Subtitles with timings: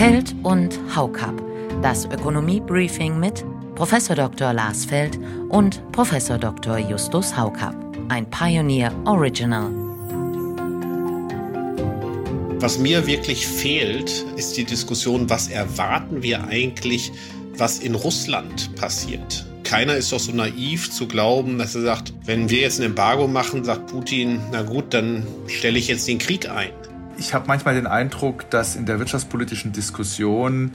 [0.00, 1.34] Feld und Haukap.
[1.82, 3.44] Das Ökonomie-Briefing mit
[3.74, 3.92] Prof.
[4.08, 4.54] Dr.
[4.54, 5.18] Lars Feld
[5.50, 6.10] und Prof.
[6.40, 6.78] Dr.
[6.78, 7.74] Justus Haukap.
[8.08, 9.70] Ein Pioneer Original.
[12.60, 17.12] Was mir wirklich fehlt, ist die Diskussion, was erwarten wir eigentlich,
[17.58, 19.44] was in Russland passiert.
[19.64, 23.28] Keiner ist doch so naiv zu glauben, dass er sagt, wenn wir jetzt ein Embargo
[23.28, 26.70] machen, sagt Putin, na gut, dann stelle ich jetzt den Krieg ein.
[27.20, 30.70] Ich habe manchmal den Eindruck, dass in der wirtschaftspolitischen Diskussion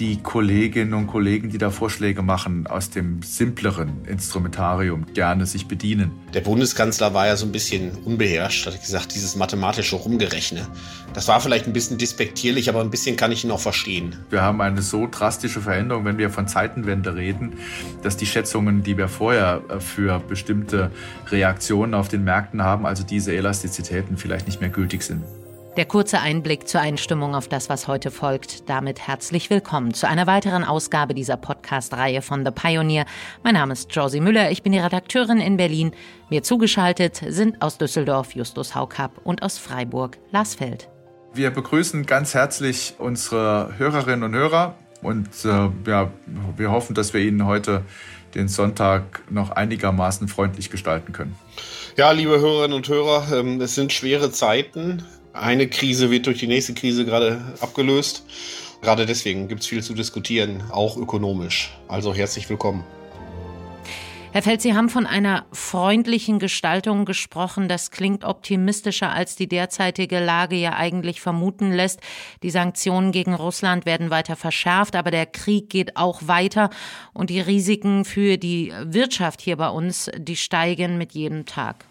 [0.00, 6.10] die Kolleginnen und Kollegen, die da Vorschläge machen, aus dem simpleren Instrumentarium gerne sich bedienen.
[6.34, 10.66] Der Bundeskanzler war ja so ein bisschen unbeherrscht, hat gesagt, dieses mathematische Rumgerechne.
[11.14, 14.16] Das war vielleicht ein bisschen despektierlich, aber ein bisschen kann ich ihn auch verstehen.
[14.30, 17.52] Wir haben eine so drastische Veränderung, wenn wir von Zeitenwende reden,
[18.02, 20.90] dass die Schätzungen, die wir vorher äh, für bestimmte
[21.30, 25.22] Reaktionen auf den Märkten haben, also diese Elastizitäten vielleicht nicht mehr gültig sind.
[25.78, 28.68] Der kurze Einblick zur Einstimmung auf das, was heute folgt.
[28.68, 33.06] Damit herzlich willkommen zu einer weiteren Ausgabe dieser Podcast-Reihe von The Pioneer.
[33.44, 35.92] Mein Name ist Josie Müller, ich bin die Redakteurin in Berlin.
[36.30, 40.88] Mir zugeschaltet sind aus Düsseldorf Justus Haukapp und aus Freiburg Lars Feld.
[41.32, 46.10] Wir begrüßen ganz herzlich unsere Hörerinnen und Hörer und äh, ja,
[46.56, 47.84] wir hoffen, dass wir Ihnen heute
[48.34, 51.36] den Sonntag noch einigermaßen freundlich gestalten können.
[51.96, 55.04] Ja, liebe Hörerinnen und Hörer, ähm, es sind schwere Zeiten
[55.40, 58.24] eine Krise wird durch die nächste Krise gerade abgelöst.
[58.80, 61.76] Gerade deswegen gibt es viel zu diskutieren, auch ökonomisch.
[61.88, 62.84] Also herzlich willkommen.
[64.30, 67.66] Herr Feld, Sie haben von einer freundlichen Gestaltung gesprochen.
[67.66, 72.00] Das klingt optimistischer, als die derzeitige Lage ja eigentlich vermuten lässt.
[72.42, 76.68] Die Sanktionen gegen Russland werden weiter verschärft, aber der Krieg geht auch weiter
[77.14, 81.86] und die Risiken für die Wirtschaft hier bei uns, die steigen mit jedem Tag.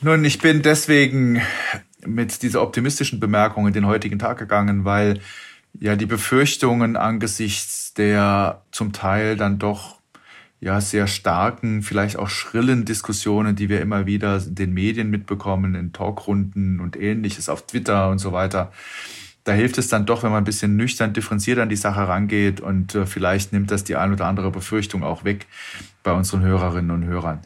[0.00, 1.42] Nun, ich bin deswegen
[2.06, 5.18] mit dieser optimistischen Bemerkung in den heutigen Tag gegangen, weil
[5.80, 9.98] ja die Befürchtungen angesichts der zum Teil dann doch
[10.60, 15.74] ja sehr starken, vielleicht auch schrillen Diskussionen, die wir immer wieder in den Medien mitbekommen,
[15.74, 18.70] in Talkrunden und ähnliches auf Twitter und so weiter.
[19.42, 22.60] Da hilft es dann doch, wenn man ein bisschen nüchtern differenziert an die Sache rangeht
[22.60, 25.46] und äh, vielleicht nimmt das die ein oder andere Befürchtung auch weg
[26.04, 27.40] bei unseren Hörerinnen und Hörern.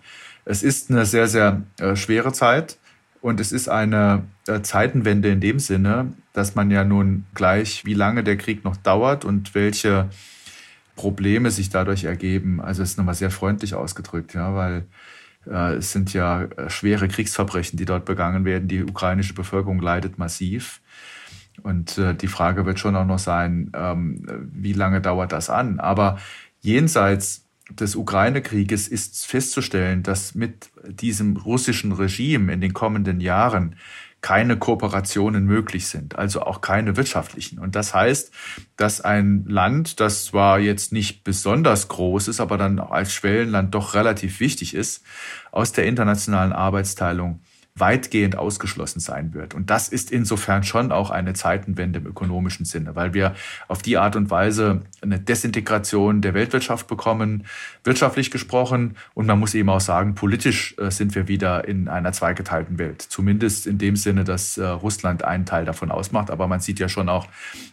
[0.44, 2.78] Es ist eine sehr, sehr äh, schwere Zeit
[3.20, 7.94] und es ist eine äh, Zeitenwende in dem Sinne, dass man ja nun gleich, wie
[7.94, 10.08] lange der Krieg noch dauert und welche
[10.96, 12.60] Probleme sich dadurch ergeben.
[12.60, 14.84] Also es ist nochmal sehr freundlich ausgedrückt, ja, weil
[15.46, 18.68] äh, es sind ja schwere Kriegsverbrechen, die dort begangen werden.
[18.68, 20.80] Die ukrainische Bevölkerung leidet massiv.
[21.62, 25.80] Und die Frage wird schon auch noch sein, ähm, wie lange dauert das an?
[25.80, 26.18] Aber
[26.62, 27.44] jenseits
[27.80, 33.76] des Ukraine-Krieges ist festzustellen, dass mit diesem russischen Regime in den kommenden Jahren
[34.22, 37.58] keine Kooperationen möglich sind, also auch keine wirtschaftlichen.
[37.58, 38.32] Und das heißt,
[38.76, 43.94] dass ein Land, das zwar jetzt nicht besonders groß ist, aber dann als Schwellenland doch
[43.94, 45.04] relativ wichtig ist,
[45.50, 47.40] aus der internationalen Arbeitsteilung
[47.74, 49.54] weitgehend ausgeschlossen sein wird.
[49.54, 53.34] Und das ist insofern schon auch eine Zeitenwende im ökonomischen Sinne, weil wir
[53.66, 57.46] auf die Art und Weise eine Desintegration der Weltwirtschaft bekommen,
[57.82, 58.96] wirtschaftlich gesprochen.
[59.14, 63.00] Und man muss eben auch sagen, politisch äh, sind wir wieder in einer zweigeteilten Welt.
[63.00, 66.30] Zumindest in dem Sinne, dass äh, Russland einen Teil davon ausmacht.
[66.30, 67.26] Aber man sieht ja schon auch,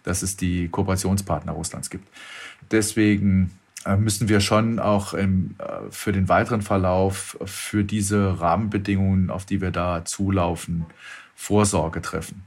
[0.03, 2.07] dass es die Kooperationspartner Russlands gibt.
[2.71, 3.51] Deswegen
[3.97, 9.61] müssen wir schon auch im, äh, für den weiteren Verlauf, für diese Rahmenbedingungen, auf die
[9.61, 10.85] wir da zulaufen,
[11.35, 12.43] Vorsorge treffen.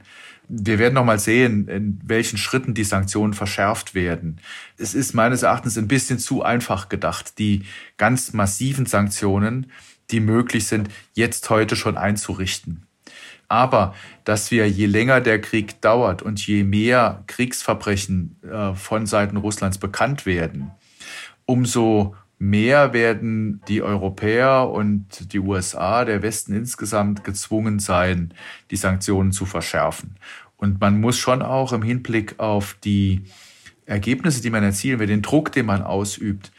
[0.47, 4.39] Wir werden noch mal sehen, in welchen Schritten die Sanktionen verschärft werden.
[4.77, 7.63] Es ist meines Erachtens ein bisschen zu einfach gedacht, die
[7.97, 9.71] ganz massiven Sanktionen,
[10.11, 12.85] die möglich sind, jetzt heute schon einzurichten.
[13.47, 13.95] Aber
[14.25, 19.77] dass wir, je länger der Krieg dauert und je mehr Kriegsverbrechen äh, von Seiten Russlands
[19.77, 20.71] bekannt werden,
[21.45, 28.33] umso mehr werden die Europäer und die USA, der Westen insgesamt gezwungen sein,
[28.69, 30.17] die Sanktionen zu verschärfen.
[30.57, 33.23] Und man muss schon auch im Hinblick auf die
[33.85, 36.51] Ergebnisse, die man erzielen will, den Druck, den man ausübt,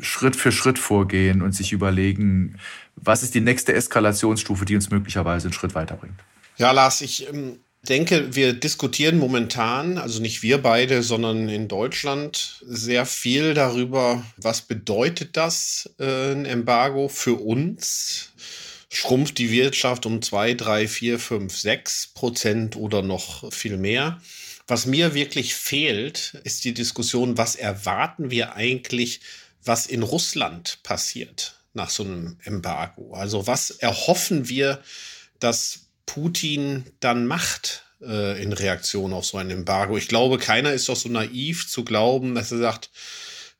[0.00, 2.56] Schritt für Schritt vorgehen und sich überlegen,
[2.96, 6.18] was ist die nächste Eskalationsstufe, die uns möglicherweise einen Schritt weiterbringt.
[6.56, 7.58] Ja, Lars, ich ähm,
[7.88, 14.62] denke, wir diskutieren momentan, also nicht wir beide, sondern in Deutschland sehr viel darüber, was
[14.62, 18.32] bedeutet das, äh, ein Embargo für uns?
[18.90, 24.20] Schrumpft die Wirtschaft um zwei, drei, vier, fünf, sechs Prozent oder noch viel mehr?
[24.66, 29.20] Was mir wirklich fehlt, ist die Diskussion, was erwarten wir eigentlich,
[29.64, 33.14] was in Russland passiert nach so einem Embargo?
[33.14, 34.82] Also was erhoffen wir,
[35.38, 37.84] dass Putin dann macht.
[38.02, 39.96] äh, in Reaktion auf so ein Embargo.
[39.96, 42.90] Ich glaube, keiner ist doch so naiv zu glauben, dass er sagt,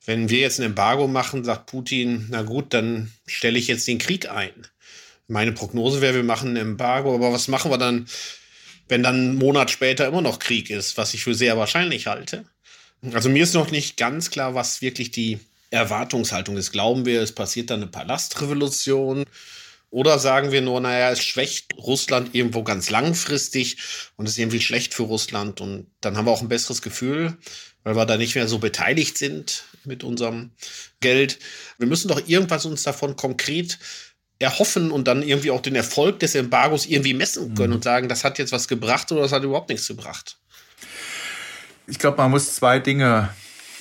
[0.05, 3.97] wenn wir jetzt ein Embargo machen, sagt Putin, na gut, dann stelle ich jetzt den
[3.97, 4.53] Krieg ein.
[5.27, 8.07] Meine Prognose wäre, wir machen ein Embargo, aber was machen wir dann,
[8.87, 12.45] wenn dann einen Monat später immer noch Krieg ist, was ich für sehr wahrscheinlich halte?
[13.13, 16.71] Also mir ist noch nicht ganz klar, was wirklich die Erwartungshaltung ist.
[16.71, 19.25] Glauben wir, es passiert dann eine Palastrevolution?
[19.91, 23.77] Oder sagen wir nur, naja, es schwächt Russland irgendwo ganz langfristig
[24.17, 27.37] und es ist irgendwie schlecht für Russland und dann haben wir auch ein besseres Gefühl,
[27.83, 30.51] weil wir da nicht mehr so beteiligt sind mit unserem
[30.99, 31.39] Geld.
[31.79, 33.79] Wir müssen doch irgendwas uns davon konkret
[34.37, 37.75] erhoffen und dann irgendwie auch den Erfolg des Embargos irgendwie messen können mhm.
[37.75, 40.37] und sagen, das hat jetzt was gebracht oder das hat überhaupt nichts gebracht.
[41.87, 43.29] Ich glaube, man muss zwei Dinge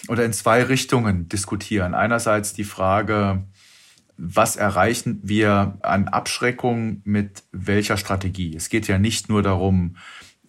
[0.09, 1.95] oder in zwei Richtungen diskutieren.
[1.95, 3.45] Einerseits die Frage,
[4.19, 8.55] was erreichen wir an Abschreckung mit welcher Strategie?
[8.57, 9.97] Es geht ja nicht nur darum,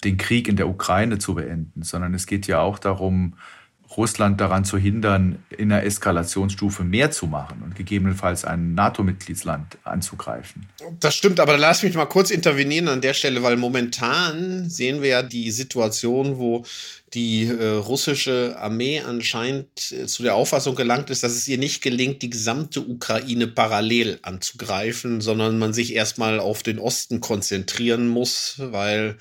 [0.04, 3.36] den Krieg in der Ukraine zu beenden, sondern es geht ja auch darum,
[3.98, 10.68] Russland daran zu hindern, in der Eskalationsstufe mehr zu machen und gegebenenfalls ein NATO-Mitgliedsland anzugreifen.
[11.00, 15.10] Das stimmt, aber lass mich mal kurz intervenieren an der Stelle, weil momentan sehen wir
[15.10, 16.64] ja die Situation, wo
[17.14, 21.82] die äh, russische Armee anscheinend äh, zu der Auffassung gelangt ist, dass es ihr nicht
[21.82, 28.56] gelingt, die gesamte Ukraine parallel anzugreifen, sondern man sich erstmal auf den Osten konzentrieren muss,
[28.60, 29.18] weil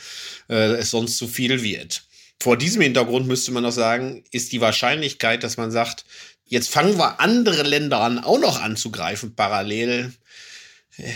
[0.50, 2.07] äh, es sonst zu viel wird.
[2.40, 6.04] Vor diesem Hintergrund müsste man noch sagen, ist die Wahrscheinlichkeit, dass man sagt,
[6.46, 10.12] jetzt fangen wir andere Länder an, auch noch anzugreifen parallel,
[10.96, 11.12] äh,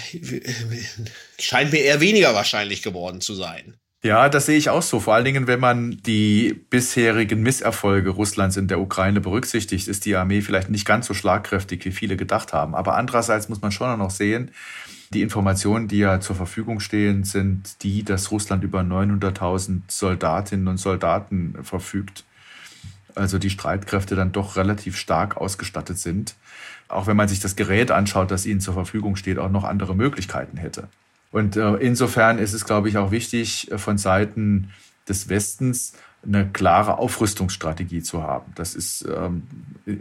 [1.39, 3.75] scheint mir eher weniger wahrscheinlich geworden zu sein.
[4.05, 4.99] Ja, das sehe ich auch so.
[4.99, 10.17] Vor allen Dingen, wenn man die bisherigen Misserfolge Russlands in der Ukraine berücksichtigt, ist die
[10.17, 12.75] Armee vielleicht nicht ganz so schlagkräftig, wie viele gedacht haben.
[12.75, 14.51] Aber andererseits muss man schon noch sehen,
[15.13, 20.79] die Informationen, die ja zur Verfügung stehen, sind die, dass Russland über 900.000 Soldatinnen und
[20.79, 22.25] Soldaten verfügt.
[23.15, 26.35] Also die Streitkräfte dann doch relativ stark ausgestattet sind.
[26.89, 29.95] Auch wenn man sich das Gerät anschaut, das ihnen zur Verfügung steht, auch noch andere
[29.95, 30.89] Möglichkeiten hätte.
[31.31, 34.71] Und äh, insofern ist es, glaube ich, auch wichtig, äh, von Seiten
[35.09, 38.53] des Westens eine klare Aufrüstungsstrategie zu haben.
[38.55, 39.43] Das ist ähm,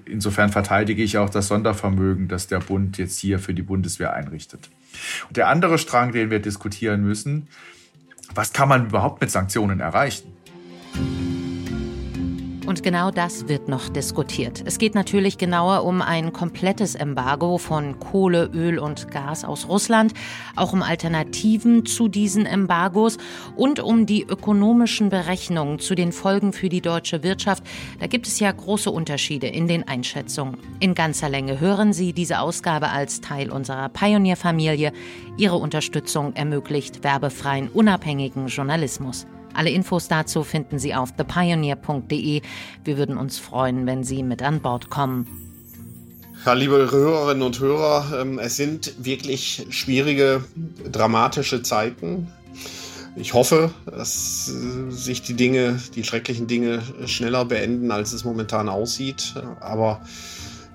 [0.06, 4.70] insofern verteidige ich auch das Sondervermögen, das der Bund jetzt hier für die Bundeswehr einrichtet.
[5.28, 7.48] Und der andere Strang, den wir diskutieren müssen,
[8.36, 10.32] was kann man überhaupt mit Sanktionen erreichen?
[12.72, 14.64] Und genau das wird noch diskutiert.
[14.66, 20.14] Es geht natürlich genauer um ein komplettes Embargo von Kohle, Öl und Gas aus Russland,
[20.56, 23.18] auch um Alternativen zu diesen Embargos
[23.58, 27.62] und um die ökonomischen Berechnungen zu den Folgen für die deutsche Wirtschaft.
[28.00, 30.56] Da gibt es ja große Unterschiede in den Einschätzungen.
[30.80, 34.94] In ganzer Länge hören Sie diese Ausgabe als Teil unserer Pionierfamilie.
[35.36, 39.28] Ihre Unterstützung ermöglicht werbefreien, unabhängigen Journalismus.
[39.54, 42.42] Alle Infos dazu finden Sie auf thepioneer.de.
[42.84, 45.28] Wir würden uns freuen, wenn Sie mit an Bord kommen.
[46.46, 50.44] Ja, liebe Hörerinnen und Hörer, ähm, es sind wirklich schwierige,
[50.92, 52.30] dramatische Zeiten.
[53.16, 58.70] Ich hoffe, dass äh, sich die Dinge, die schrecklichen Dinge schneller beenden, als es momentan
[58.70, 59.36] aussieht.
[59.60, 60.02] Aber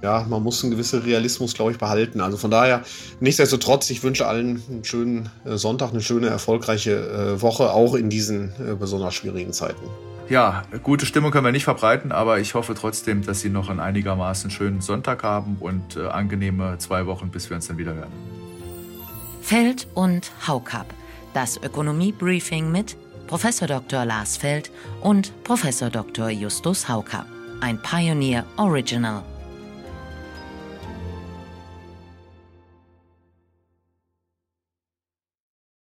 [0.03, 2.21] ja, man muss einen gewissen Realismus, glaube ich, behalten.
[2.21, 2.83] Also von daher,
[3.21, 6.93] nichtsdestotrotz, ich wünsche allen einen schönen äh, Sonntag, eine schöne, erfolgreiche
[7.37, 9.83] äh, Woche, auch in diesen äh, besonders schwierigen Zeiten.
[10.29, 13.79] Ja, gute Stimmung können wir nicht verbreiten, aber ich hoffe trotzdem, dass Sie noch einen
[13.79, 18.13] einigermaßen schönen Sonntag haben und äh, angenehme zwei Wochen, bis wir uns dann wieder hören.
[19.41, 20.93] Feld und Haukap.
[21.33, 22.97] Das Ökonomie-Briefing mit
[23.29, 23.47] Prof.
[23.67, 24.05] Dr.
[24.05, 25.63] Lars Feld und Prof.
[25.93, 26.31] Dr.
[26.31, 27.27] Justus Haukap.
[27.61, 29.23] Ein Pioneer Original.